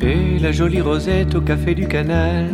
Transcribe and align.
La 0.00 0.52
jolie 0.52 0.80
Rosette 0.80 1.34
au 1.34 1.42
café 1.42 1.74
du 1.74 1.86
canal. 1.86 2.48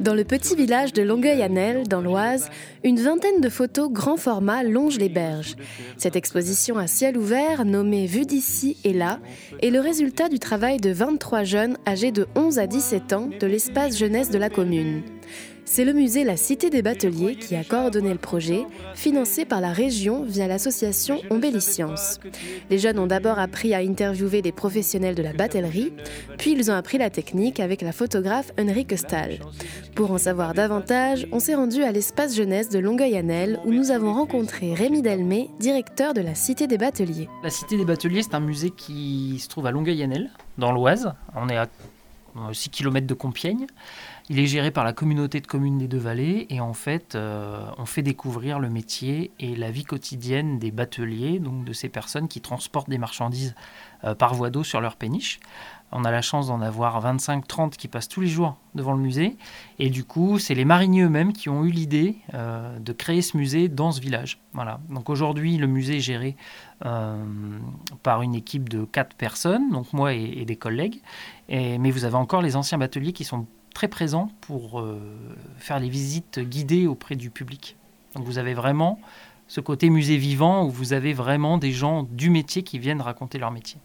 Dans 0.00 0.14
le 0.14 0.22
petit 0.22 0.54
village 0.54 0.92
de 0.92 1.02
Longueuil-Annel, 1.02 1.88
dans 1.88 2.00
l'Oise, 2.00 2.50
une 2.84 3.00
vingtaine 3.00 3.40
de 3.40 3.48
photos 3.48 3.90
grand 3.90 4.16
format 4.16 4.62
longent 4.62 4.98
les 4.98 5.08
berges. 5.08 5.56
Cette 5.96 6.14
exposition 6.14 6.78
à 6.78 6.86
ciel 6.86 7.18
ouvert, 7.18 7.64
nommée 7.64 8.06
Vue 8.06 8.26
d'ici 8.26 8.76
et 8.84 8.92
là, 8.92 9.18
est 9.60 9.70
le 9.70 9.80
résultat 9.80 10.28
du 10.28 10.38
travail 10.38 10.76
de 10.76 10.90
23 10.90 11.42
jeunes 11.42 11.76
âgés 11.86 12.12
de 12.12 12.28
11 12.36 12.60
à 12.60 12.68
17 12.68 13.12
ans 13.12 13.28
de 13.40 13.46
l'espace 13.48 13.98
jeunesse 13.98 14.30
de 14.30 14.38
la 14.38 14.50
commune. 14.50 15.02
C'est 15.70 15.84
le 15.84 15.92
musée 15.92 16.24
La 16.24 16.38
Cité 16.38 16.70
des 16.70 16.80
Bateliers 16.80 17.36
qui 17.36 17.54
a 17.54 17.62
coordonné 17.62 18.10
le 18.10 18.18
projet, 18.18 18.64
financé 18.94 19.44
par 19.44 19.60
la 19.60 19.70
région 19.70 20.24
via 20.24 20.48
l'association 20.48 21.20
Ombelliscience. 21.28 22.20
Les 22.70 22.78
jeunes 22.78 22.98
ont 22.98 23.06
d'abord 23.06 23.38
appris 23.38 23.74
à 23.74 23.78
interviewer 23.78 24.40
des 24.40 24.50
professionnels 24.50 25.14
de 25.14 25.22
la 25.22 25.34
batellerie, 25.34 25.92
puis 26.38 26.52
ils 26.52 26.70
ont 26.70 26.74
appris 26.74 26.96
la 26.96 27.10
technique 27.10 27.60
avec 27.60 27.82
la 27.82 27.92
photographe 27.92 28.50
Henrique 28.58 28.96
Stahl. 28.96 29.40
Pour 29.94 30.10
en 30.10 30.18
savoir 30.18 30.54
davantage, 30.54 31.28
on 31.32 31.38
s'est 31.38 31.54
rendu 31.54 31.82
à 31.82 31.92
l'espace 31.92 32.34
jeunesse 32.34 32.70
de 32.70 32.78
Longueuil-Annel 32.78 33.60
où 33.66 33.72
nous 33.72 33.90
avons 33.90 34.14
rencontré 34.14 34.72
Rémi 34.72 35.02
Delmé, 35.02 35.50
directeur 35.60 36.14
de 36.14 36.22
la 36.22 36.34
Cité 36.34 36.66
des 36.66 36.78
Bateliers. 36.78 37.28
La 37.44 37.50
Cité 37.50 37.76
des 37.76 37.84
Bateliers, 37.84 38.22
c'est 38.22 38.34
un 38.34 38.40
musée 38.40 38.70
qui 38.70 39.38
se 39.38 39.48
trouve 39.48 39.66
à 39.66 39.70
Longueuil-Annel, 39.70 40.30
dans 40.56 40.72
l'Oise. 40.72 41.12
On 41.36 41.50
est 41.50 41.58
à 41.58 41.68
6 42.52 42.70
km 42.70 43.06
de 43.06 43.14
Compiègne. 43.14 43.66
Il 44.30 44.38
est 44.38 44.46
géré 44.46 44.70
par 44.70 44.84
la 44.84 44.92
communauté 44.92 45.40
de 45.40 45.46
communes 45.46 45.78
des 45.78 45.88
Deux-Vallées 45.88 46.46
et 46.50 46.60
en 46.60 46.74
fait, 46.74 47.14
euh, 47.14 47.64
on 47.78 47.86
fait 47.86 48.02
découvrir 48.02 48.58
le 48.58 48.68
métier 48.68 49.30
et 49.40 49.56
la 49.56 49.70
vie 49.70 49.84
quotidienne 49.84 50.58
des 50.58 50.70
bateliers, 50.70 51.38
donc 51.38 51.64
de 51.64 51.72
ces 51.72 51.88
personnes 51.88 52.28
qui 52.28 52.42
transportent 52.42 52.90
des 52.90 52.98
marchandises 52.98 53.54
euh, 54.04 54.14
par 54.14 54.34
voie 54.34 54.50
d'eau 54.50 54.64
sur 54.64 54.82
leur 54.82 54.96
péniche. 54.96 55.40
On 55.92 56.04
a 56.04 56.10
la 56.10 56.20
chance 56.20 56.48
d'en 56.48 56.60
avoir 56.60 57.02
25-30 57.02 57.76
qui 57.76 57.88
passent 57.88 58.08
tous 58.08 58.20
les 58.20 58.26
jours 58.26 58.58
devant 58.74 58.92
le 58.92 58.98
musée. 58.98 59.38
Et 59.78 59.88
du 59.88 60.04
coup, 60.04 60.38
c'est 60.38 60.54
les 60.54 60.66
mariniers 60.66 61.04
eux-mêmes 61.04 61.32
qui 61.32 61.48
ont 61.48 61.64
eu 61.64 61.70
l'idée 61.70 62.16
euh, 62.34 62.78
de 62.80 62.92
créer 62.92 63.22
ce 63.22 63.34
musée 63.34 63.68
dans 63.68 63.92
ce 63.92 64.00
village. 64.02 64.38
Voilà. 64.52 64.78
Donc 64.90 65.08
aujourd'hui, 65.08 65.56
le 65.56 65.66
musée 65.66 65.96
est 65.96 66.00
géré 66.00 66.36
par 68.04 68.22
une 68.22 68.36
équipe 68.36 68.68
de 68.68 68.84
4 68.84 69.16
personnes, 69.16 69.70
donc 69.70 69.92
moi 69.92 70.14
et, 70.14 70.44
des 70.44 70.54
collègues. 70.54 71.00
Mais 71.48 71.90
vous 71.90 72.04
avez 72.04 72.14
encore 72.14 72.40
les 72.40 72.54
anciens 72.54 72.78
bateliers 72.78 73.12
qui 73.12 73.24
sont 73.24 73.46
très 73.78 73.86
présent 73.86 74.28
pour 74.40 74.80
euh, 74.80 74.98
faire 75.60 75.78
les 75.78 75.88
visites 75.88 76.40
guidées 76.40 76.88
auprès 76.88 77.14
du 77.14 77.30
public. 77.30 77.76
Donc 78.16 78.24
vous 78.24 78.38
avez 78.38 78.52
vraiment 78.52 78.98
ce 79.46 79.60
côté 79.60 79.88
musée 79.88 80.16
vivant 80.16 80.66
où 80.66 80.70
vous 80.70 80.94
avez 80.94 81.12
vraiment 81.12 81.58
des 81.58 81.70
gens 81.70 82.02
du 82.02 82.28
métier 82.28 82.64
qui 82.64 82.80
viennent 82.80 83.00
raconter 83.00 83.38
leur 83.38 83.52
métier. 83.52 83.78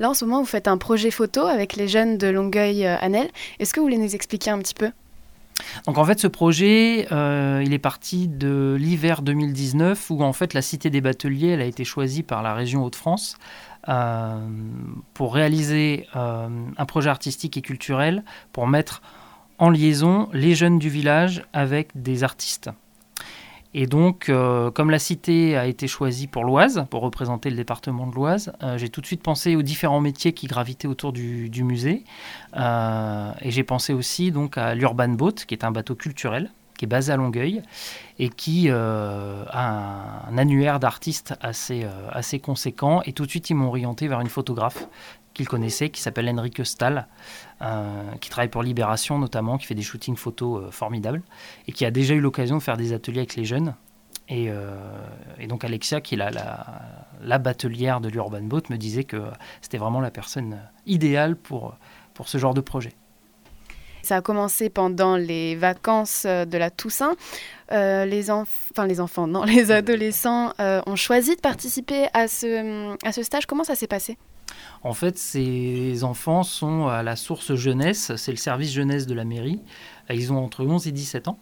Là, 0.00 0.10
en 0.10 0.12
ce 0.12 0.26
moment, 0.26 0.40
vous 0.40 0.46
faites 0.46 0.68
un 0.68 0.76
projet 0.76 1.10
photo 1.10 1.46
avec 1.46 1.76
les 1.76 1.88
jeunes 1.88 2.18
de 2.18 2.26
Longueuil-Annel. 2.26 3.30
Est-ce 3.58 3.72
que 3.72 3.80
vous 3.80 3.86
voulez 3.86 3.96
nous 3.96 4.14
expliquer 4.14 4.50
un 4.50 4.58
petit 4.58 4.74
peu? 4.74 4.90
Donc 5.86 5.98
en 5.98 6.04
fait 6.04 6.18
ce 6.20 6.26
projet, 6.26 7.06
euh, 7.12 7.62
il 7.64 7.72
est 7.72 7.78
parti 7.78 8.28
de 8.28 8.76
l'hiver 8.78 9.22
2019 9.22 10.10
où 10.10 10.22
en 10.22 10.32
fait 10.32 10.54
la 10.54 10.62
Cité 10.62 10.90
des 10.90 11.00
Bateliers, 11.00 11.54
a 11.54 11.64
été 11.64 11.84
choisie 11.84 12.22
par 12.22 12.42
la 12.42 12.54
région 12.54 12.84
Hauts-de-France 12.84 13.36
euh, 13.88 14.38
pour 15.14 15.34
réaliser 15.34 16.06
euh, 16.16 16.48
un 16.76 16.86
projet 16.86 17.10
artistique 17.10 17.56
et 17.56 17.62
culturel, 17.62 18.24
pour 18.52 18.66
mettre 18.66 19.02
en 19.58 19.70
liaison 19.70 20.28
les 20.32 20.54
jeunes 20.54 20.78
du 20.78 20.88
village 20.88 21.44
avec 21.52 21.90
des 21.94 22.24
artistes. 22.24 22.70
Et 23.72 23.86
donc, 23.86 24.28
euh, 24.28 24.70
comme 24.70 24.90
la 24.90 24.98
cité 24.98 25.56
a 25.56 25.66
été 25.66 25.86
choisie 25.86 26.26
pour 26.26 26.44
l'Oise, 26.44 26.86
pour 26.90 27.02
représenter 27.02 27.50
le 27.50 27.56
département 27.56 28.06
de 28.06 28.14
l'Oise, 28.14 28.52
j'ai 28.76 28.88
tout 28.88 29.00
de 29.00 29.06
suite 29.06 29.22
pensé 29.22 29.54
aux 29.54 29.62
différents 29.62 30.00
métiers 30.00 30.32
qui 30.32 30.46
gravitaient 30.48 30.88
autour 30.88 31.12
du, 31.12 31.50
musée. 31.62 32.04
et 32.56 33.50
j'ai 33.50 33.64
pensé 33.64 33.92
aussi 33.92 34.32
donc 34.32 34.58
à 34.58 34.74
l'Urban 34.74 35.10
Boat, 35.10 35.32
qui 35.46 35.54
est 35.54 35.64
un 35.64 35.70
bateau 35.70 35.94
culturel 35.94 36.50
qui 36.80 36.86
est 36.86 36.88
basé 36.88 37.12
à 37.12 37.16
Longueuil 37.16 37.60
et 38.18 38.30
qui 38.30 38.70
euh, 38.70 39.44
a 39.50 40.26
un, 40.30 40.38
annuaire 40.38 40.80
d'artistes 40.80 41.34
assez, 41.42 41.84
euh, 41.84 42.08
assez 42.10 42.38
conséquent. 42.38 43.02
Et 43.04 43.12
tout 43.12 43.26
de 43.26 43.30
suite, 43.30 43.50
ils 43.50 43.54
m'ont 43.54 43.68
orienté 43.68 44.08
vers 44.08 44.22
une 44.22 44.30
photographe 44.30 44.88
qu'ils 45.34 45.48
connaissaient, 45.48 45.90
qui 45.90 46.00
s'appelle 46.00 46.28
Henrik 46.28 46.64
Stahl, 46.64 47.06
euh, 47.62 48.12
qui 48.20 48.30
travaille 48.30 48.48
pour 48.48 48.62
Libération 48.62 49.18
notamment, 49.18 49.58
qui 49.58 49.66
fait 49.66 49.74
des 49.74 49.82
shootings 49.82 50.16
photos 50.16 50.72
formidables 50.72 51.22
et 51.66 51.72
qui 51.72 51.84
a 51.84 51.90
déjà 51.90 52.14
eu 52.14 52.20
l'occasion 52.20 52.56
de 52.58 52.62
faire 52.62 52.76
des 52.76 52.92
ateliers 52.92 53.20
avec 53.20 53.36
les 53.36 53.44
jeunes. 53.44 53.74
Et, 54.28 54.48
et, 55.38 55.46
donc 55.48 55.64
Alexia, 55.64 56.00
qui 56.00 56.14
est 56.14 56.16
la, 56.16 56.30
la, 56.30 56.64
la 57.20 57.38
batelière 57.38 58.00
de 58.00 58.08
l'Urban 58.08 58.42
Boat, 58.42 58.62
me 58.70 58.76
disait 58.76 59.02
que 59.02 59.24
c'était 59.60 59.78
vraiment 59.78 60.00
la 60.00 60.12
personne 60.12 60.60
idéale 60.86 61.34
pour, 61.34 61.76
pour 62.14 62.28
ce 62.28 62.38
genre 62.38 62.54
de 62.54 62.60
projet. 62.60 62.92
Ça 64.02 64.16
a 64.16 64.20
commencé 64.20 64.70
pendant 64.70 65.16
les 65.16 65.56
vacances 65.56 66.24
euh, 66.26 66.44
de 66.44 66.58
la 66.58 66.70
Toussaint. 66.70 67.14
Euh, 67.72 68.04
les, 68.04 68.30
enfin, 68.30 68.86
les 68.86 69.00
enfants, 69.00 69.26
non, 69.26 69.44
les 69.44 69.70
adolescents 69.70 70.52
euh, 70.60 70.80
ont 70.86 70.96
choisi 70.96 71.36
de 71.36 71.40
participer 71.40 72.08
à 72.14 72.28
ce, 72.28 72.96
à 73.06 73.12
ce 73.12 73.22
stage. 73.22 73.46
Comment 73.46 73.64
ça 73.64 73.74
s'est 73.74 73.86
passé? 73.86 74.16
En 74.82 74.94
fait, 74.94 75.16
ces 75.16 76.02
enfants 76.02 76.42
sont 76.42 76.88
à 76.88 77.02
la 77.02 77.14
source 77.14 77.54
jeunesse, 77.54 78.16
c'est 78.16 78.32
le 78.32 78.36
service 78.36 78.72
jeunesse 78.72 79.06
de 79.06 79.14
la 79.14 79.24
mairie. 79.24 79.60
Ils 80.08 80.32
ont 80.32 80.44
entre 80.44 80.64
11 80.64 80.88
et 80.88 80.92
17 80.92 81.28
ans. 81.28 81.38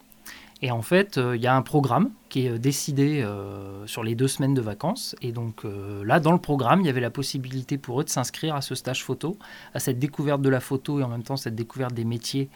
Et 0.60 0.70
en 0.72 0.82
fait, 0.82 1.18
euh, 1.18 1.36
il 1.36 1.42
y 1.42 1.46
a 1.46 1.54
un 1.54 1.62
programme 1.62 2.10
qui 2.28 2.46
est 2.46 2.50
euh, 2.50 2.58
décidé 2.58 3.22
euh, 3.22 3.86
sur 3.86 4.02
les 4.02 4.16
deux 4.16 4.26
semaines 4.26 4.54
de 4.54 4.60
vacances. 4.60 5.14
Et 5.22 5.30
donc 5.30 5.64
là, 6.04 6.20
dans 6.20 6.32
le 6.32 6.38
programme, 6.38 6.80
il 6.80 6.86
y 6.86 6.90
avait 6.90 7.00
la 7.00 7.10
possibilité 7.10 7.78
pour 7.78 8.00
eux 8.00 8.04
de 8.04 8.08
s'inscrire 8.08 8.54
à 8.54 8.60
ce 8.60 8.74
stage 8.74 9.04
photo, 9.04 9.38
à 9.74 9.78
cette 9.78 9.98
découverte 9.98 10.42
de 10.42 10.48
la 10.48 10.60
photo 10.60 11.00
et 11.00 11.02
en 11.02 11.08
même 11.08 11.22
temps 11.22 11.36
cette 11.36 11.54
découverte 11.54 11.94
des 11.94 12.04
métiers 12.04 12.48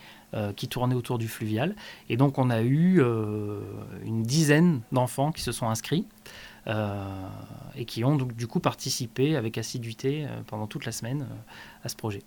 qui 0.56 0.66
tournaient 0.66 0.94
autour 0.94 1.18
du 1.18 1.28
fluvial. 1.28 1.76
Et 2.08 2.16
donc 2.16 2.38
on 2.38 2.48
a 2.50 2.62
eu 2.62 3.02
une 4.04 4.22
dizaine 4.22 4.80
d'enfants 4.92 5.32
qui 5.32 5.42
se 5.42 5.52
sont 5.52 5.68
inscrits. 5.68 6.06
et 7.76 7.84
qui 7.84 8.04
ont 8.04 8.16
donc 8.16 8.34
du 8.34 8.46
coup 8.46 8.60
participé 8.60 9.36
avec 9.36 9.58
assiduité 9.58 10.26
pendant 10.46 10.66
toute 10.66 10.86
la 10.86 10.92
semaine 10.92 11.26
à 11.84 11.88
ce 11.88 11.96
projet. 11.96 12.22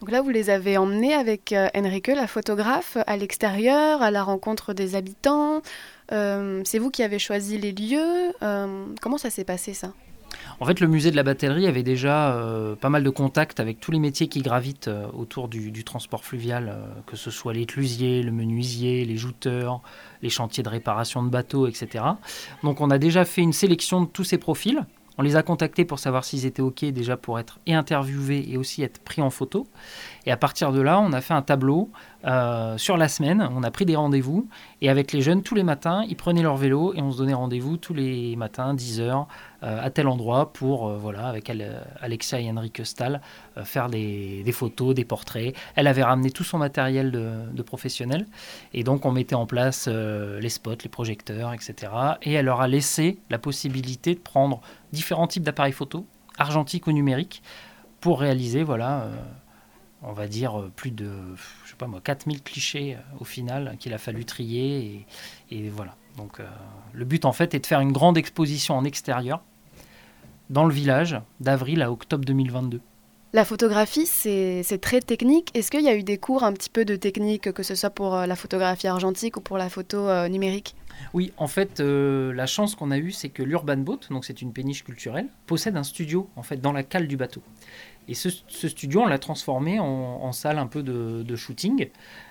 Donc 0.00 0.10
là, 0.10 0.20
vous 0.20 0.28
les 0.28 0.50
avez 0.50 0.76
emmenés 0.76 1.14
avec 1.14 1.52
euh, 1.52 1.68
Enrique, 1.74 2.08
la 2.08 2.26
photographe, 2.26 2.98
à 3.06 3.16
l'extérieur, 3.16 4.02
à 4.02 4.10
la 4.10 4.22
rencontre 4.22 4.74
des 4.74 4.94
habitants. 4.94 5.62
Euh, 6.12 6.60
c'est 6.64 6.78
vous 6.78 6.90
qui 6.90 7.02
avez 7.02 7.18
choisi 7.18 7.56
les 7.56 7.72
lieux. 7.72 8.32
Euh, 8.42 8.84
comment 9.00 9.16
ça 9.16 9.30
s'est 9.30 9.44
passé 9.44 9.72
ça? 9.72 9.92
En 10.60 10.66
fait, 10.66 10.80
le 10.80 10.86
musée 10.86 11.10
de 11.10 11.16
la 11.16 11.22
batellerie 11.22 11.66
avait 11.66 11.82
déjà 11.82 12.38
pas 12.80 12.90
mal 12.90 13.02
de 13.02 13.10
contacts 13.10 13.58
avec 13.58 13.80
tous 13.80 13.90
les 13.90 13.98
métiers 13.98 14.28
qui 14.28 14.42
gravitent 14.42 14.90
autour 15.14 15.48
du, 15.48 15.84
transport 15.84 16.24
fluvial, 16.24 16.76
que 17.06 17.16
ce 17.16 17.30
soit 17.30 17.54
l'éclusier, 17.54 18.22
le 18.22 18.32
menuisier, 18.32 19.04
les 19.04 19.16
jouteurs, 19.16 19.80
les 20.22 20.28
chantiers 20.28 20.62
de 20.62 20.68
réparation 20.68 21.22
de 21.22 21.30
bateaux, 21.30 21.66
etc. 21.66 22.04
Donc 22.62 22.80
on 22.80 22.90
a 22.90 22.98
déjà 22.98 23.24
fait 23.24 23.40
une 23.40 23.54
sélection 23.54 24.02
de 24.02 24.06
tous 24.06 24.24
ces 24.24 24.36
profils 24.36 24.84
on 25.18 25.22
les 25.22 25.36
a 25.36 25.42
contactés 25.42 25.84
pour 25.84 25.98
savoir 25.98 26.24
s'ils 26.24 26.46
étaient 26.46 26.62
OK 26.62 26.84
déjà 26.84 27.16
pour 27.16 27.38
être 27.38 27.58
interviewés 27.66 28.44
et 28.48 28.56
aussi 28.56 28.82
être 28.82 28.98
pris 29.00 29.22
en 29.22 29.30
photo. 29.30 29.66
Et 30.26 30.32
à 30.32 30.36
partir 30.36 30.72
de 30.72 30.80
là, 30.80 31.00
on 31.00 31.12
a 31.12 31.20
fait 31.20 31.34
un 31.34 31.42
tableau 31.42 31.90
euh, 32.26 32.76
sur 32.76 32.96
la 32.96 33.06
semaine. 33.08 33.48
On 33.54 33.62
a 33.62 33.70
pris 33.70 33.84
des 33.84 33.94
rendez-vous. 33.94 34.48
Et 34.80 34.88
avec 34.88 35.12
les 35.12 35.22
jeunes, 35.22 35.42
tous 35.42 35.54
les 35.54 35.62
matins, 35.62 36.04
ils 36.08 36.16
prenaient 36.16 36.42
leur 36.42 36.56
vélo 36.56 36.92
et 36.94 37.00
on 37.00 37.12
se 37.12 37.18
donnait 37.18 37.34
rendez-vous 37.34 37.76
tous 37.76 37.94
les 37.94 38.34
matins, 38.34 38.74
10 38.74 39.00
heures, 39.00 39.28
euh, 39.62 39.78
à 39.80 39.90
tel 39.90 40.08
endroit 40.08 40.52
pour, 40.52 40.88
euh, 40.88 40.98
voilà, 40.98 41.28
avec 41.28 41.52
Alexia 42.00 42.40
et 42.40 42.50
Henrik 42.50 42.84
Stahl, 42.84 43.20
faire 43.62 43.88
des, 43.88 44.44
photos, 44.52 44.92
des 44.94 45.04
portraits. 45.04 45.54
Elle 45.76 45.86
avait 45.86 46.02
ramené 46.02 46.32
tout 46.32 46.42
son 46.42 46.58
matériel 46.58 47.12
de, 47.12 47.30
de 47.52 47.62
professionnel. 47.62 48.26
Et 48.74 48.82
donc, 48.82 49.06
on 49.06 49.12
mettait 49.12 49.36
en 49.36 49.46
place 49.46 49.86
les 49.86 50.48
spots, 50.48 50.82
les 50.82 50.90
projecteurs, 50.90 51.52
etc. 51.52 51.92
Et 52.22 52.32
elle 52.32 52.46
leur 52.46 52.60
a 52.60 52.66
laissé 52.66 53.18
la 53.30 53.38
possibilité 53.38 54.14
de 54.14 54.20
prendre 54.20 54.60
différents 54.92 55.28
types 55.28 55.44
d'appareils 55.44 55.72
photo, 55.72 56.04
argentiques 56.38 56.88
ou 56.88 56.92
numériques, 56.92 57.42
pour 58.00 58.20
réaliser, 58.20 58.64
voilà 58.64 59.06
on 60.02 60.12
va 60.12 60.26
dire, 60.26 60.58
euh, 60.60 60.72
plus 60.74 60.90
de, 60.90 61.10
je 61.64 61.70
sais 61.70 61.76
pas 61.76 61.86
moi, 61.86 62.00
4000 62.02 62.42
clichés 62.42 62.94
euh, 62.94 63.18
au 63.20 63.24
final 63.24 63.76
qu'il 63.78 63.92
a 63.94 63.98
fallu 63.98 64.24
trier. 64.24 65.06
Et, 65.50 65.68
voilà. 65.70 65.94
Donc 66.16 66.40
euh, 66.40 66.44
le 66.92 67.04
but 67.04 67.24
en 67.24 67.32
fait 67.32 67.54
est 67.54 67.60
de 67.60 67.66
faire 67.66 67.80
une 67.80 67.92
grande 67.92 68.16
exposition 68.16 68.76
en 68.76 68.84
extérieur 68.84 69.42
dans 70.48 70.64
le 70.64 70.72
village 70.72 71.20
d'avril 71.40 71.82
à 71.82 71.90
octobre 71.90 72.24
2022. 72.24 72.80
La 73.32 73.44
photographie, 73.44 74.06
c'est 74.06 74.78
très 74.80 75.00
technique. 75.00 75.50
Est-ce 75.54 75.70
qu'il 75.70 75.82
y 75.82 75.88
a 75.88 75.96
eu 75.96 76.04
des 76.04 76.16
cours 76.16 76.42
un 76.42 76.52
petit 76.52 76.70
peu 76.70 76.86
de 76.86 76.96
technique, 76.96 77.52
que 77.52 77.62
ce 77.62 77.74
soit 77.74 77.90
pour 77.90 78.16
la 78.16 78.36
photographie 78.36 78.86
argentique 78.86 79.36
ou 79.36 79.40
pour 79.40 79.58
la 79.58 79.68
photo 79.68 80.08
numérique? 80.28 80.74
Oui, 81.12 81.32
en 81.36 81.48
fait, 81.48 81.80
la 81.80 82.46
chance 82.46 82.76
qu'on 82.76 82.92
a 82.92 82.98
eue, 82.98 83.10
c'est 83.10 83.28
que 83.28 83.42
l'Urban 83.42 83.76
Boat, 83.76 83.98
donc 84.08 84.24
c'est 84.24 84.40
une 84.40 84.54
péniche 84.54 84.84
culturelle, 84.84 85.26
possède 85.46 85.76
un 85.76 85.82
studio 85.82 86.30
en 86.36 86.42
fait 86.42 86.56
dans 86.56 86.72
la 86.72 86.82
cale 86.82 87.08
du 87.08 87.18
bateau. 87.18 87.42
Et 88.08 88.14
ce, 88.14 88.28
studio, 88.28 89.00
on 89.00 89.06
l'a 89.06 89.18
transformé 89.18 89.80
en, 89.80 90.30
salle 90.32 90.58
un 90.58 90.66
peu 90.66 90.82
de, 90.82 91.36
shooting. 91.36 91.88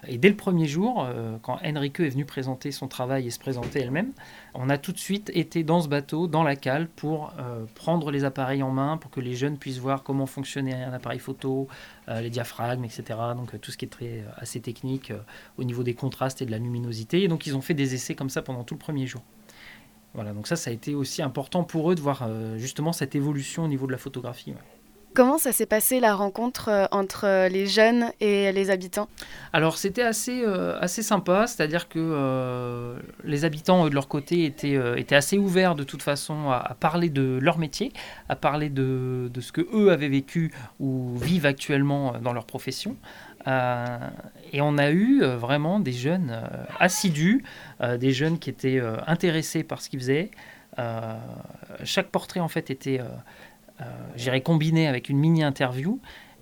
Et 0.07 0.17
dès 0.17 0.29
le 0.29 0.35
premier 0.35 0.67
jour, 0.67 1.03
euh, 1.05 1.37
quand 1.41 1.59
Enrique 1.65 1.99
est 1.99 2.09
venu 2.09 2.23
présenter 2.23 2.71
son 2.71 2.87
travail 2.87 3.27
et 3.27 3.29
se 3.29 3.39
présenter 3.39 3.81
elle-même, 3.81 4.11
on 4.53 4.69
a 4.69 4.77
tout 4.77 4.93
de 4.93 4.97
suite 4.97 5.31
été 5.33 5.63
dans 5.63 5.81
ce 5.81 5.89
bateau, 5.89 6.27
dans 6.27 6.43
la 6.43 6.55
cale, 6.55 6.87
pour 6.87 7.33
euh, 7.39 7.65
prendre 7.75 8.09
les 8.09 8.23
appareils 8.23 8.63
en 8.63 8.71
main, 8.71 8.97
pour 8.97 9.11
que 9.11 9.19
les 9.19 9.35
jeunes 9.35 9.57
puissent 9.57 9.79
voir 9.79 10.03
comment 10.03 10.25
fonctionnait 10.25 10.73
un 10.73 10.93
appareil 10.93 11.19
photo, 11.19 11.67
euh, 12.07 12.21
les 12.21 12.29
diaphragmes, 12.29 12.85
etc. 12.85 13.03
Donc 13.35 13.59
tout 13.59 13.71
ce 13.71 13.77
qui 13.77 13.85
est 13.85 13.89
très, 13.89 14.23
assez 14.37 14.61
technique 14.61 15.11
au 15.57 15.65
niveau 15.65 15.83
des 15.83 15.93
contrastes 15.93 16.41
et 16.41 16.45
de 16.45 16.51
la 16.51 16.59
luminosité. 16.59 17.23
Et 17.23 17.27
donc 17.27 17.47
ils 17.47 17.55
ont 17.55 17.61
fait 17.61 17.73
des 17.73 17.95
essais 17.95 18.15
comme 18.15 18.29
ça 18.29 18.41
pendant 18.41 18.63
tout 18.63 18.75
le 18.75 18.79
premier 18.79 19.07
jour. 19.07 19.21
Voilà, 20.13 20.31
donc 20.31 20.47
ça, 20.47 20.55
ça 20.55 20.69
a 20.69 20.73
été 20.73 20.95
aussi 20.95 21.21
important 21.21 21.65
pour 21.65 21.91
eux 21.91 21.95
de 21.95 21.99
voir 21.99 22.29
justement 22.57 22.93
cette 22.93 23.15
évolution 23.15 23.65
au 23.65 23.67
niveau 23.67 23.85
de 23.85 23.91
la 23.91 23.97
photographie. 23.97 24.53
Comment 25.15 25.37
ça 25.37 25.53
s'est 25.53 25.65
passé 25.65 26.01
la 26.01 26.13
rencontre 26.13 26.67
euh, 26.67 26.87
entre 26.91 27.25
euh, 27.25 27.47
les 27.47 27.67
jeunes 27.67 28.11
et 28.19 28.51
les 28.51 28.69
habitants? 28.69 29.07
Alors 29.53 29.77
c'était 29.77 30.01
assez, 30.01 30.43
euh, 30.43 30.77
assez 30.81 31.03
sympa, 31.03 31.47
c'est-à-dire 31.47 31.87
que 31.87 32.95
les 33.23 33.45
habitants 33.45 33.87
de 33.87 33.93
leur 33.93 34.09
côté 34.09 34.43
étaient, 34.43 34.77
étaient 34.97 35.15
assez 35.15 35.37
ouverts 35.37 35.75
de 35.75 35.85
toute 35.85 36.01
façon 36.01 36.51
à, 36.51 36.75
parler 36.77 37.09
de 37.09 37.39
leur 37.41 37.57
métier, 37.57 37.93
à 38.27 38.35
parler 38.35 38.69
de, 38.69 39.31
de, 39.33 39.41
ce 39.41 39.53
que 39.53 39.61
eux 39.73 39.89
avaient 39.89 40.09
vécu 40.09 40.53
ou 40.81 41.17
vivent 41.17 41.45
actuellement 41.45 42.15
dans 42.21 42.33
leur 42.33 42.45
profession. 42.45 42.97
et 43.47 44.61
on 44.61 44.77
a 44.77 44.91
eu 44.91 45.23
vraiment 45.23 45.79
des 45.79 45.93
jeunes 45.93 46.37
assidus, 46.79 47.43
des 47.81 48.11
jeunes 48.11 48.37
qui 48.37 48.49
étaient 48.49 48.81
intéressés 49.07 49.63
par 49.63 49.81
ce 49.81 49.89
qu'ils 49.89 49.99
faisaient. 49.99 50.31
chaque 51.83 52.09
portrait 52.09 52.41
en 52.41 52.49
fait 52.49 52.69
était 52.69 52.99
j'irai 54.15 54.41
combiner 54.41 54.87
avec 54.87 55.09
une 55.09 55.17
mini-interview. 55.17 55.99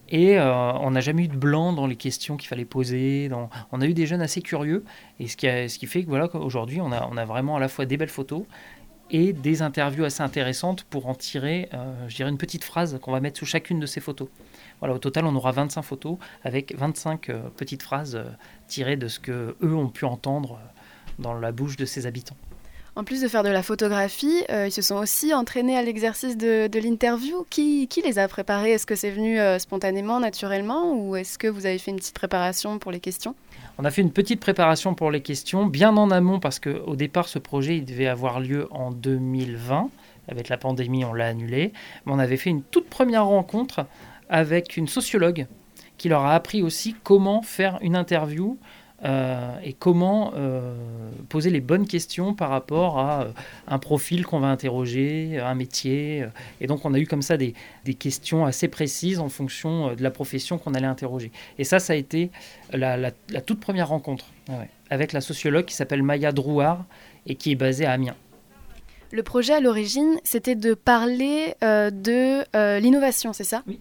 Et 0.10 0.38
euh, 0.38 0.74
on 0.74 0.92
n'a 0.92 1.00
jamais 1.00 1.24
eu 1.24 1.28
de 1.28 1.36
blanc 1.36 1.74
dans 1.74 1.88
les 1.88 1.96
questions 1.96 2.38
qu'il 2.38 2.48
fallait 2.48 2.66
poser. 2.66 3.30
On 3.72 3.82
a 3.82 3.86
eu 3.86 3.94
des 3.94 4.06
jeunes 4.06 4.22
assez 4.22 4.42
curieux. 4.42 4.84
Et 5.20 5.28
ce 5.28 5.38
qui, 5.38 5.48
ce 5.48 5.80
qui 5.80 5.88
fait 5.88 6.04
que 6.04 6.10
voilà, 6.10 6.34
aujourd'hui, 6.36 6.82
on 6.82 6.92
a, 6.92 7.08
on 7.12 7.18
a 7.18 7.26
vraiment 7.26 7.56
à 7.56 7.60
la 7.60 7.68
fois 7.68 7.86
des 7.86 7.98
belles 7.98 8.10
photos 8.10 8.44
et 9.10 9.34
des 9.34 9.62
interviews 9.62 10.06
assez 10.06 10.22
intéressantes 10.22 10.84
pour 10.84 11.08
en 11.08 11.16
tirer, 11.16 11.70
euh, 11.74 12.08
je 12.08 12.16
dirais, 12.16 12.30
une 12.30 12.38
petite 12.38 12.64
phrase 12.64 13.00
qu'on 13.02 13.12
va 13.12 13.22
mettre 13.22 13.40
sous 13.40 13.46
chacune 13.46 13.80
de 13.80 13.86
ces 13.86 14.02
photos. 14.02 14.28
Voilà, 14.80 14.94
au 14.94 15.00
total, 15.00 15.26
on 15.26 15.36
aura 15.36 15.52
25 15.52 15.82
photos 15.82 16.18
avec 16.44 16.78
25 16.78 17.32
petites 17.56 17.84
phrases 17.84 18.24
tirées 18.68 18.98
de 18.98 19.08
ce 19.08 19.20
que 19.20 19.56
eux 19.64 19.76
ont 19.76 19.90
pu 19.90 20.06
entendre 20.06 20.60
dans 21.20 21.34
la 21.34 21.52
bouche 21.52 21.78
de 21.78 21.86
ces 21.86 22.06
habitants. 22.06 22.38
En 22.96 23.04
plus 23.04 23.22
de 23.22 23.28
faire 23.28 23.42
de 23.42 23.50
la 23.50 23.64
photographie, 23.64 24.44
euh, 24.52 24.68
ils 24.68 24.72
se 24.72 24.84
sont 24.84 24.98
aussi 24.98 25.34
entraînés 25.34 25.76
à 25.76 25.82
l'exercice 25.82 26.38
de, 26.38 26.70
l'interview. 26.78 27.44
Qui, 27.50 27.90
les 28.06 28.20
a 28.20 28.28
préparés? 28.28 28.72
Est-ce 28.72 28.86
que 28.86 28.96
c'est 28.96 29.10
venu 29.10 29.40
euh, 29.40 29.58
spontanément, 29.58 30.20
naturellement, 30.20 30.94
ou 30.94 31.16
est-ce 31.16 31.40
que 31.40 31.48
vous 31.48 31.66
avez 31.66 31.80
fait 31.80 31.90
une 31.90 31.98
petite 31.98 32.14
préparation 32.14 32.78
pour 32.78 32.92
les 32.92 33.00
questions? 33.00 33.34
On 33.80 33.86
a 33.86 33.90
fait 33.90 34.04
une 34.04 34.12
petite 34.12 34.40
préparation 34.40 34.94
pour 34.94 35.10
les 35.10 35.22
questions, 35.22 35.66
bien 35.66 35.98
en 35.98 36.12
amont, 36.12 36.40
parce 36.40 36.60
qu'au 36.60 36.96
départ, 36.96 37.28
ce 37.28 37.40
projet 37.40 37.80
devait 37.80 38.06
avoir 38.06 38.40
lieu 38.40 38.68
en 38.70 38.92
2020. 38.92 39.90
Avec 40.28 40.48
la 40.48 40.58
pandémie, 40.58 41.04
on 41.04 41.14
l'a 41.14 41.26
annulé. 41.26 41.74
Mais 42.06 42.14
on 42.14 42.20
avait 42.20 42.38
fait 42.38 42.52
une 42.52 42.62
toute 42.62 42.90
première 42.90 43.26
rencontre 43.26 43.88
avec 44.30 44.78
une 44.78 44.88
sociologue 44.88 45.48
qui 45.98 46.10
leur 46.10 46.26
a 46.26 46.36
appris 46.36 46.62
aussi 46.62 46.96
comment 47.04 47.42
faire 47.42 47.80
une 47.82 47.96
interview 47.96 48.58
euh, 49.04 49.58
et 49.64 49.74
comment 49.74 50.34
euh, 50.36 50.76
poser 51.28 51.50
les 51.50 51.60
bonnes 51.60 51.88
questions 51.88 52.34
par 52.34 52.50
rapport 52.50 53.00
à 53.00 53.24
euh, 53.24 53.32
un 53.68 53.78
profil 53.78 54.26
qu'on 54.26 54.40
va 54.40 54.48
interroger, 54.48 55.40
un 55.40 55.56
métier. 55.56 56.26
Et 56.62 56.68
donc 56.68 56.86
on 56.86 56.94
a 56.94 57.00
eu 57.00 57.06
comme 57.06 57.22
ça 57.22 57.36
des, 57.36 57.54
des 57.84 57.94
questions 57.96 58.46
assez 58.46 58.68
précises 58.68 59.20
en 59.20 59.30
fonction 59.30 59.94
de 59.94 60.02
la 60.02 60.12
profession 60.12 60.58
qu'on 60.58 60.74
allait 60.74 60.88
interroger. 60.88 61.32
Et 61.58 61.66
ça, 61.66 61.80
ça 61.80 61.94
a 61.94 61.96
été 61.96 62.30
la, 62.72 62.98
la, 62.98 63.12
toute 63.42 63.60
première 63.60 63.90
rencontre 63.90 64.26
avec 64.90 65.12
la 65.12 65.22
sociologue 65.22 65.66
qui 65.66 65.76
s'appelle 65.76 66.04
Maya 66.04 66.32
Drouard 66.32 66.86
et 67.26 67.36
qui 67.36 67.52
est 67.52 67.56
basée 67.56 67.86
à 67.86 67.92
Amiens. 67.92 68.16
Le 69.12 69.24
projet 69.24 69.54
à 69.54 69.60
l'origine, 69.60 70.18
c'était 70.24 70.56
de 70.56 70.74
parler 70.74 71.56
de 71.62 72.80
l'innovation, 72.80 73.34
c'est 73.34 73.44
ça? 73.44 73.64
Oui. 73.68 73.80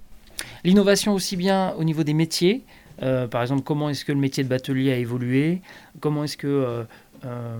L'innovation 0.64 1.14
aussi 1.14 1.36
bien 1.36 1.74
au 1.78 1.84
niveau 1.84 2.04
des 2.04 2.14
métiers, 2.14 2.64
euh, 3.02 3.26
par 3.26 3.42
exemple, 3.42 3.62
comment 3.62 3.88
est-ce 3.88 4.04
que 4.04 4.12
le 4.12 4.18
métier 4.18 4.44
de 4.44 4.48
batelier 4.48 4.92
a 4.92 4.96
évolué? 4.96 5.62
Comment 6.00 6.24
est-ce 6.24 6.36
que, 6.36 6.46
euh, 6.46 6.84
euh, 7.24 7.56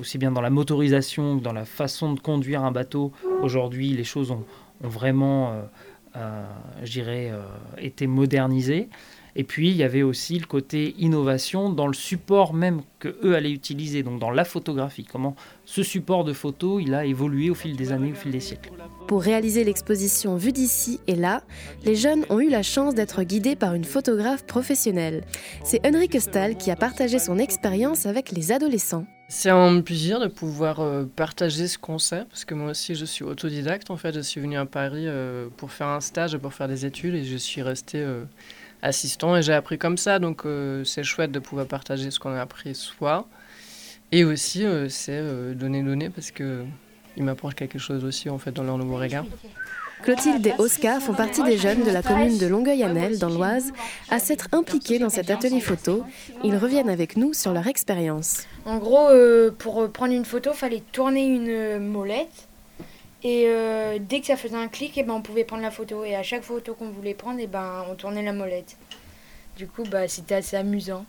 aussi 0.00 0.18
bien 0.18 0.30
dans 0.30 0.40
la 0.40 0.50
motorisation 0.50 1.38
que 1.38 1.42
dans 1.42 1.52
la 1.52 1.64
façon 1.64 2.12
de 2.12 2.20
conduire 2.20 2.64
un 2.64 2.72
bateau, 2.72 3.12
aujourd'hui, 3.42 3.90
les 3.90 4.04
choses 4.04 4.30
ont, 4.30 4.44
ont 4.82 4.88
vraiment, 4.88 5.54
je 6.14 6.90
dirais, 6.90 7.32
été 7.78 8.06
modernisées? 8.06 8.88
Et 9.40 9.44
puis, 9.44 9.70
il 9.70 9.76
y 9.76 9.84
avait 9.84 10.02
aussi 10.02 10.38
le 10.38 10.44
côté 10.44 10.94
innovation 10.98 11.70
dans 11.70 11.86
le 11.86 11.94
support 11.94 12.52
même 12.52 12.82
que 12.98 13.16
eux 13.24 13.34
allaient 13.34 13.50
utiliser, 13.50 14.02
donc 14.02 14.20
dans 14.20 14.30
la 14.30 14.44
photographie. 14.44 15.06
Comment 15.10 15.34
ce 15.64 15.82
support 15.82 16.24
de 16.24 16.34
photo, 16.34 16.78
il 16.78 16.92
a 16.92 17.06
évolué 17.06 17.48
au 17.48 17.54
fil 17.54 17.74
des 17.74 17.90
années, 17.90 18.12
au 18.12 18.14
fil 18.14 18.32
des 18.32 18.40
siècles. 18.40 18.70
Pour 19.08 19.22
réaliser 19.22 19.64
l'exposition 19.64 20.36
Vue 20.36 20.52
d'ici 20.52 21.00
et 21.06 21.16
là, 21.16 21.42
les 21.86 21.96
jeunes 21.96 22.26
ont 22.28 22.38
eu 22.38 22.50
la 22.50 22.62
chance 22.62 22.94
d'être 22.94 23.22
guidés 23.22 23.56
par 23.56 23.72
une 23.72 23.84
photographe 23.84 24.44
professionnelle. 24.44 25.24
C'est 25.64 25.80
Henrik 25.86 26.20
Stahl 26.20 26.58
qui 26.58 26.70
a 26.70 26.76
partagé 26.76 27.18
son 27.18 27.38
expérience 27.38 28.04
avec 28.04 28.32
les 28.32 28.52
adolescents. 28.52 29.06
C'est 29.28 29.48
un 29.48 29.80
plaisir 29.80 30.20
de 30.20 30.26
pouvoir 30.26 30.80
euh, 30.80 31.04
partager 31.16 31.66
ce 31.66 31.78
qu'on 31.78 31.98
sait, 31.98 32.24
parce 32.28 32.44
que 32.44 32.52
moi 32.52 32.72
aussi 32.72 32.94
je 32.94 33.06
suis 33.06 33.24
autodidacte. 33.24 33.90
En 33.90 33.96
fait, 33.96 34.12
je 34.12 34.20
suis 34.20 34.40
venu 34.40 34.58
à 34.58 34.66
Paris 34.66 35.04
euh, 35.06 35.48
pour 35.56 35.70
faire 35.70 35.86
un 35.86 36.00
stage, 36.00 36.36
pour 36.36 36.52
faire 36.52 36.68
des 36.68 36.84
études, 36.84 37.14
et 37.14 37.24
je 37.24 37.36
suis 37.38 37.62
resté 37.62 38.00
euh, 38.00 38.24
assistant 38.82 39.36
et 39.36 39.42
j'ai 39.42 39.52
appris 39.52 39.78
comme 39.78 39.96
ça. 39.96 40.18
Donc 40.18 40.44
euh, 40.44 40.84
c'est 40.84 41.02
chouette 41.02 41.32
de 41.32 41.38
pouvoir 41.38 41.66
partager 41.66 42.10
ce 42.10 42.18
qu'on 42.18 42.32
a 42.32 42.40
appris 42.40 42.74
soi. 42.74 43.26
Et 44.12 44.24
aussi 44.24 44.64
euh, 44.64 44.88
c'est 44.88 45.12
euh, 45.12 45.54
donner 45.54 45.82
donner 45.82 46.10
parce 46.10 46.30
que 46.30 46.64
ils 47.16 47.24
m'apportent 47.24 47.54
quelque 47.54 47.78
chose 47.78 48.04
aussi 48.04 48.30
en 48.30 48.38
fait 48.38 48.52
dans 48.52 48.64
leur 48.64 48.78
nouveau 48.78 48.96
regard. 48.96 49.24
Clotilde 50.02 50.46
et 50.46 50.54
Oscar 50.56 50.98
font 51.02 51.12
partie 51.12 51.42
des 51.42 51.58
jeunes 51.58 51.84
de 51.84 51.90
la 51.90 52.02
commune 52.02 52.38
de 52.38 52.46
Longueuil-Annel, 52.46 53.18
dans 53.18 53.28
l'Oise, 53.28 53.70
à 54.08 54.18
s'être 54.18 54.48
impliqués 54.52 54.98
dans 54.98 55.10
cet 55.10 55.28
atelier 55.28 55.60
photo. 55.60 56.04
Ils 56.42 56.56
reviennent 56.56 56.88
avec 56.88 57.18
nous 57.18 57.34
sur 57.34 57.52
leur 57.52 57.66
expérience. 57.66 58.46
En 58.64 58.78
gros, 58.78 59.08
pour 59.58 59.92
prendre 59.92 60.14
une 60.14 60.24
photo, 60.24 60.52
il 60.54 60.56
fallait 60.56 60.82
tourner 60.90 61.26
une 61.26 61.80
molette 61.86 62.48
et 63.22 63.44
euh, 63.48 63.98
dès 64.00 64.20
que 64.20 64.26
ça 64.26 64.36
faisait 64.36 64.56
un 64.56 64.68
clic, 64.68 64.96
et 64.96 65.00
eh 65.00 65.02
ben, 65.04 65.14
on 65.14 65.22
pouvait 65.22 65.44
prendre 65.44 65.62
la 65.62 65.70
photo. 65.70 66.04
Et 66.04 66.14
à 66.14 66.22
chaque 66.22 66.42
photo 66.42 66.74
qu'on 66.74 66.90
voulait 66.90 67.14
prendre, 67.14 67.38
et 67.38 67.44
eh 67.44 67.46
ben, 67.46 67.84
on 67.90 67.94
tournait 67.94 68.22
la 68.22 68.32
molette. 68.32 68.76
Du 69.56 69.66
coup, 69.66 69.84
bah, 69.84 70.08
c'était 70.08 70.36
assez 70.36 70.56
amusant. 70.56 71.04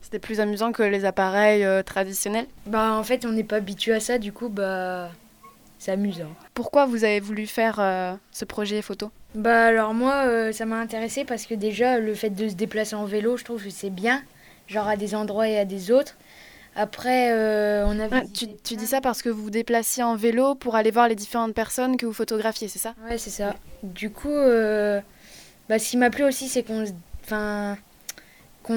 C'était 0.00 0.18
plus 0.18 0.40
amusant 0.40 0.72
que 0.72 0.82
les 0.82 1.04
appareils 1.04 1.64
euh, 1.64 1.82
traditionnels? 1.82 2.46
Bah 2.66 2.92
en 2.92 3.02
fait, 3.02 3.24
on 3.24 3.32
n'est 3.32 3.44
pas 3.44 3.56
habitué 3.56 3.92
à 3.92 4.00
ça, 4.00 4.18
du 4.18 4.32
coup, 4.32 4.48
bah 4.48 5.10
c'est 5.78 5.90
amusant. 5.90 6.30
Pourquoi 6.54 6.86
vous 6.86 7.04
avez 7.04 7.18
voulu 7.18 7.46
faire 7.46 7.80
euh, 7.80 8.14
ce 8.30 8.44
projet 8.44 8.82
photo? 8.82 9.10
Bah 9.34 9.66
alors 9.66 9.94
moi, 9.94 10.52
ça 10.52 10.64
m'a 10.64 10.78
intéressé 10.78 11.24
parce 11.24 11.44
que 11.44 11.54
déjà, 11.54 11.98
le 11.98 12.14
fait 12.14 12.30
de 12.30 12.48
se 12.48 12.54
déplacer 12.54 12.94
en 12.94 13.04
vélo, 13.04 13.36
je 13.36 13.44
trouve 13.44 13.62
que 13.62 13.70
c'est 13.70 13.90
bien, 13.90 14.22
genre 14.68 14.86
à 14.86 14.96
des 14.96 15.14
endroits 15.14 15.48
et 15.48 15.58
à 15.58 15.64
des 15.64 15.90
autres. 15.90 16.16
Après, 16.76 17.32
euh, 17.32 17.86
on 17.86 17.98
a 17.98 18.08
ah, 18.10 18.22
tu, 18.34 18.46
tu, 18.62 18.76
dis 18.76 18.86
ça 18.86 19.00
parce 19.00 19.22
que 19.22 19.30
vous 19.30 19.44
vous 19.44 19.50
déplaciez 19.50 20.02
en 20.02 20.14
vélo 20.14 20.54
pour 20.54 20.76
aller 20.76 20.90
voir 20.90 21.08
les 21.08 21.14
différentes 21.14 21.54
personnes 21.54 21.96
que 21.96 22.04
vous 22.04 22.12
photographiez, 22.12 22.68
c'est 22.68 22.78
ça? 22.78 22.94
Ouais, 23.08 23.16
c'est 23.16 23.30
ça. 23.30 23.54
Du 23.82 24.10
coup, 24.10 24.28
euh, 24.28 25.00
bah, 25.70 25.78
ce 25.78 25.90
qui 25.90 25.96
m'a 25.96 26.10
plu 26.10 26.22
aussi, 26.24 26.48
c'est 26.48 26.62
qu'on 26.62 26.84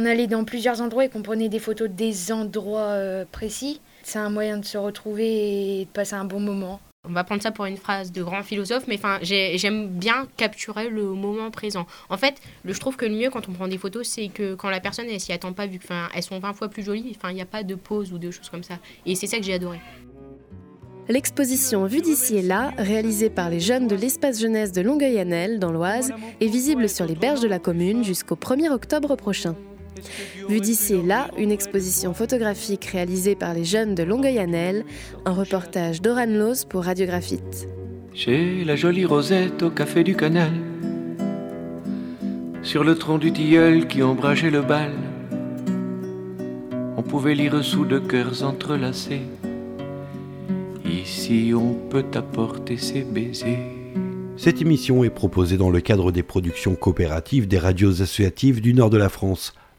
allait 0.05 0.27
dans 0.27 0.45
plusieurs 0.45 0.81
endroits 0.81 1.05
et 1.05 1.09
qu'on 1.09 1.21
prenait 1.21 1.49
des 1.49 1.59
photos 1.59 1.89
des 1.89 2.31
endroits 2.31 2.91
euh, 2.91 3.25
précis. 3.29 3.81
C'est 4.03 4.19
un 4.19 4.29
moyen 4.29 4.57
de 4.57 4.65
se 4.65 4.77
retrouver 4.77 5.81
et 5.81 5.85
de 5.85 5.89
passer 5.89 6.15
un 6.15 6.25
bon 6.25 6.39
moment 6.39 6.79
on 7.09 7.13
va 7.13 7.23
prendre 7.23 7.41
ça 7.41 7.51
pour 7.51 7.65
une 7.65 7.77
phrase 7.77 8.11
de 8.11 8.21
grand 8.21 8.43
philosophe, 8.43 8.83
mais 8.87 8.95
enfin, 8.95 9.17
j'aime 9.21 9.87
bien 9.87 10.27
capturer 10.37 10.89
le 10.89 11.05
moment 11.05 11.49
présent. 11.49 11.87
En 12.09 12.17
fait, 12.17 12.35
je 12.63 12.79
trouve 12.79 12.97
que 12.97 13.05
le 13.05 13.15
mieux 13.15 13.29
quand 13.29 13.49
on 13.49 13.53
prend 13.53 13.67
des 13.67 13.77
photos, 13.77 14.07
c'est 14.07 14.27
que 14.27 14.53
quand 14.53 14.69
la 14.69 14.79
personne 14.79 15.07
elle 15.09 15.19
s'y 15.19 15.33
attend 15.33 15.53
pas, 15.53 15.65
vu 15.65 15.79
qu'elles 15.79 16.23
sont 16.23 16.39
20 16.39 16.53
fois 16.53 16.69
plus 16.69 16.83
jolies, 16.83 17.17
il 17.23 17.33
n'y 17.33 17.41
a 17.41 17.45
pas 17.45 17.63
de 17.63 17.75
pause 17.75 18.13
ou 18.13 18.19
de 18.19 18.29
choses 18.29 18.49
comme 18.49 18.63
ça. 18.63 18.75
Et 19.05 19.15
c'est 19.15 19.27
ça 19.27 19.37
que 19.37 19.43
j'ai 19.43 19.53
adoré. 19.53 19.79
L'exposition 21.07 21.85
Vue 21.87 22.01
d'ici 22.01 22.37
et 22.37 22.41
là, 22.43 22.71
réalisée 22.77 23.31
par 23.31 23.49
les 23.49 23.59
jeunes 23.59 23.87
de 23.87 23.95
l'espace 23.95 24.39
jeunesse 24.39 24.71
de 24.71 24.81
Longueuil-Annel, 24.81 25.57
dans 25.57 25.71
l'Oise, 25.71 26.13
est 26.39 26.47
visible 26.47 26.87
sur 26.87 27.05
les 27.07 27.15
berges 27.15 27.41
de 27.41 27.47
la 27.47 27.57
commune 27.57 28.03
jusqu'au 28.03 28.35
1er 28.35 28.69
octobre 28.69 29.15
prochain. 29.15 29.55
Vue 30.47 30.59
d'ici 30.59 30.95
et 30.95 31.01
là, 31.01 31.29
une 31.37 31.51
exposition 31.51 32.13
photographique 32.13 32.85
réalisée 32.85 33.35
par 33.35 33.53
les 33.53 33.63
jeunes 33.63 33.95
de 33.95 34.03
Longueuil-Annel, 34.03 34.85
un 35.25 35.33
reportage 35.33 36.01
d'Oran 36.01 36.25
Loz 36.27 36.65
pour 36.65 36.83
Radiographite. 36.83 37.67
Chez 38.13 38.63
la 38.65 38.75
jolie 38.75 39.05
Rosette 39.05 39.63
au 39.63 39.69
café 39.69 40.03
du 40.03 40.15
canal, 40.15 40.51
sur 42.61 42.83
le 42.83 42.95
tronc 42.95 43.17
du 43.17 43.31
tilleul 43.31 43.87
qui 43.87 44.03
ombrageait 44.03 44.49
le 44.49 44.61
bal, 44.61 44.91
on 46.97 47.01
pouvait 47.01 47.35
lire 47.35 47.63
sous 47.63 47.85
deux 47.85 48.01
cœurs 48.01 48.43
entrelacés. 48.43 49.21
Ici 50.85 51.53
on 51.55 51.73
peut 51.73 52.05
apporter 52.13 52.77
ses 52.77 53.03
baisers 53.03 53.57
Cette 54.37 54.61
émission 54.61 55.03
est 55.03 55.09
proposée 55.09 55.57
dans 55.57 55.69
le 55.69 55.81
cadre 55.81 56.11
des 56.11 56.23
productions 56.23 56.75
coopératives 56.75 57.47
des 57.47 57.57
radios 57.57 58.01
associatives 58.01 58.59
du 58.59 58.73
nord 58.73 58.89
de 58.89 58.97
la 58.97 59.09
France, 59.09 59.53